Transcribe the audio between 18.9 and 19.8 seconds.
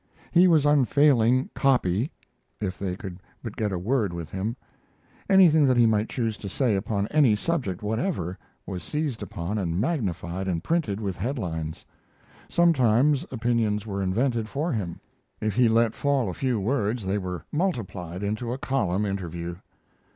interview.